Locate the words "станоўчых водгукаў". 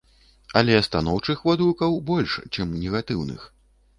0.87-1.99